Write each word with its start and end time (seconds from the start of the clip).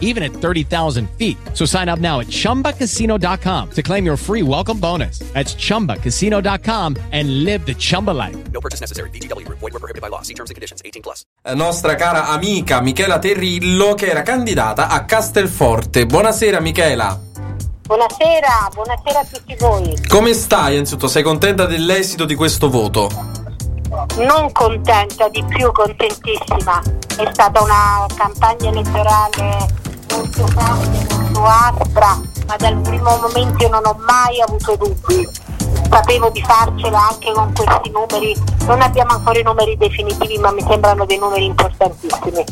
even 0.00 0.22
at 0.22 0.32
30,000 0.32 1.10
feet. 1.18 1.36
So 1.52 1.66
sign 1.66 1.90
up 1.90 1.98
now 1.98 2.20
at 2.20 2.28
chumbacasino.com 2.28 3.70
to 3.72 3.82
claim 3.82 4.06
your 4.06 4.16
free 4.16 4.42
welcome 4.42 4.78
bonus. 4.78 5.18
That's 5.34 5.54
chumbacasino.com 5.56 6.96
and 7.12 7.44
live 7.44 7.66
the 7.66 7.74
Chumba 7.74 8.12
life. 8.12 8.36
No 8.52 8.60
purchase 8.60 8.80
necessary. 8.80 9.10
VGW 9.10 9.44
Group. 9.44 9.58
Void 9.58 9.72
were 9.72 9.80
prohibited 9.80 10.00
by 10.00 10.08
law. 10.08 10.22
See 10.22 10.34
terms 10.34 10.50
and 10.50 10.54
conditions. 10.54 10.80
18 10.84 11.02
plus. 11.02 11.26
nostra 11.54 11.96
cara 11.96 12.28
amica 12.28 12.80
Michela 12.80 13.18
Terrillo 13.18 13.94
che 13.94 14.06
era 14.06 14.22
candidata 14.22 14.88
a 14.88 15.04
Castelforte. 15.04 16.06
Buonasera 16.06 16.60
Michela. 16.60 17.20
Buonasera, 17.86 18.70
buonasera 18.72 19.20
a 19.20 19.24
tutti 19.30 19.54
voi. 19.58 19.94
Come 20.08 20.32
stai? 20.32 20.72
Innanzitutto, 20.72 21.06
sei 21.06 21.22
contenta 21.22 21.66
dell'esito 21.66 22.24
di 22.24 22.34
questo 22.34 22.70
voto? 22.70 23.33
Non 24.16 24.52
contenta, 24.52 25.28
di 25.28 25.44
più 25.48 25.72
contentissima. 25.72 26.80
È 27.16 27.28
stata 27.32 27.62
una 27.62 28.06
campagna 28.14 28.70
elettorale 28.70 29.66
molto 30.10 30.46
forte, 30.46 31.14
molto 31.14 31.44
aspra, 31.44 32.20
ma 32.46 32.56
dal 32.56 32.80
primo 32.80 33.18
momento 33.20 33.64
io 33.64 33.70
non 33.70 33.82
ho 33.84 33.98
mai 34.06 34.40
avuto 34.40 34.76
dubbi. 34.76 35.28
Sapevo 35.90 36.30
di 36.30 36.42
farcela 36.42 37.08
anche 37.08 37.32
con 37.32 37.52
questi 37.52 37.90
numeri. 37.90 38.36
Non 38.66 38.80
abbiamo 38.82 39.14
ancora 39.14 39.38
i 39.38 39.42
numeri 39.42 39.76
definitivi, 39.76 40.38
ma 40.38 40.52
mi 40.52 40.64
sembrano 40.66 41.04
dei 41.04 41.18
numeri 41.18 41.46
importantissimi. 41.46 42.44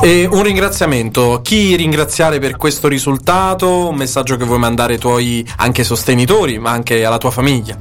E 0.00 0.28
un 0.30 0.42
ringraziamento. 0.42 1.40
Chi 1.42 1.74
ringraziare 1.74 2.38
per 2.38 2.56
questo 2.56 2.86
risultato? 2.86 3.88
Un 3.88 3.96
messaggio 3.96 4.36
che 4.36 4.44
vuoi 4.44 4.58
mandare 4.58 4.94
ai 4.94 4.98
tuoi 5.00 5.46
anche 5.56 5.82
sostenitori, 5.82 6.58
ma 6.58 6.70
anche 6.70 7.04
alla 7.04 7.18
tua 7.18 7.30
famiglia? 7.32 7.76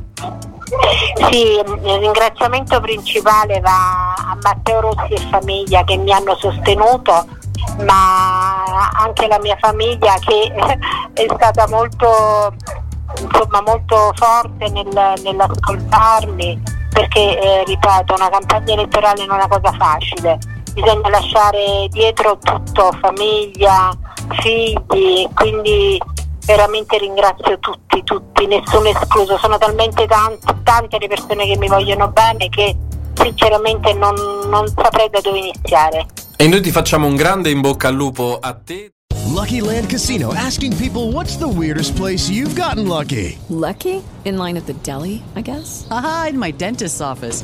Sì, 1.30 1.54
il 1.54 2.00
ringraziamento 2.00 2.80
principale 2.80 3.60
va 3.60 4.14
a 4.14 4.38
Matteo 4.42 4.82
Rossi 4.82 5.14
e 5.14 5.28
famiglia 5.30 5.84
che 5.84 5.98
mi 5.98 6.12
hanno 6.12 6.36
sostenuto, 6.36 7.26
ma 7.86 8.64
anche 8.94 9.28
la 9.28 9.40
mia 9.40 9.58
famiglia 9.60 10.16
che 10.20 10.52
è 11.14 11.26
stata 11.36 11.68
molto, 11.68 12.54
insomma, 13.22 13.62
molto 13.62 14.12
forte 14.16 14.70
nel- 14.70 15.14
nell'ascoltarmi, 15.24 16.62
perché 16.92 17.40
eh, 17.40 17.64
ripeto, 17.66 18.16
una 18.16 18.30
campagna 18.30 18.74
elettorale 18.74 19.26
non 19.26 19.40
è 19.40 19.46
una 19.46 19.60
cosa 19.60 19.72
facile, 19.78 20.38
bisogna 20.74 21.10
lasciare 21.10 21.88
dietro 21.90 22.38
tutto, 22.40 22.92
famiglia, 23.00 23.92
figli, 24.40 25.28
quindi 25.34 26.00
veramente 26.52 26.98
ringrazio 26.98 27.58
tutti, 27.60 28.04
tutti, 28.04 28.46
nessuno 28.46 28.90
escluso, 28.90 29.38
sono 29.38 29.58
talmente 29.58 30.06
tante, 30.06 30.54
tante 30.64 30.98
le 31.00 31.08
persone 31.08 31.46
che 31.46 31.58
mi 31.58 31.68
vogliono 31.68 32.10
bene 32.10 32.50
che 32.50 32.76
sinceramente 33.14 33.94
non, 33.94 34.14
non 34.50 34.68
saprei 34.68 35.10
da 35.10 35.22
dove 35.22 35.40
iniziare. 35.40 36.08
E 36.36 36.48
noi 36.48 36.62
ti 36.62 36.72
facciamo 36.72 37.08
un 37.08 37.16
grande 37.16 37.50
in 37.52 37.62
bocca 37.62 37.88
al 37.88 37.96
lupo 37.96 38.38
a 38.40 38.54
te. 38.54 38.92
Lucky 39.28 39.62
Land 39.62 39.90
Casino 39.90 40.34
asking 40.34 40.76
people 40.76 41.14
what's 41.14 41.38
the 41.38 41.48
weirdest 41.48 41.96
place 41.96 42.30
you've 42.30 42.60
gotten 42.60 42.86
lucky? 42.86 43.38
Lucky? 43.48 44.04
In 44.26 44.38
line 44.38 44.58
at 44.58 44.66
the 44.66 44.76
deli, 44.84 45.24
I 45.38 45.42
guess? 45.42 45.88
Aha, 45.90 46.28
in 46.32 46.38
my 46.38 46.52
dentist's 46.52 47.00
office. 47.00 47.44